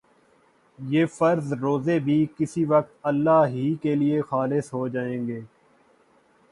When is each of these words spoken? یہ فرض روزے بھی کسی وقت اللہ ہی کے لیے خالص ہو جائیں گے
یہ 0.79 1.05
فرض 1.07 1.51
روزے 1.53 1.97
بھی 1.99 2.25
کسی 2.37 2.63
وقت 2.65 2.91
اللہ 3.03 3.45
ہی 3.47 3.73
کے 3.81 3.95
لیے 3.95 4.21
خالص 4.21 4.73
ہو 4.73 4.87
جائیں 4.87 5.27
گے 5.27 5.39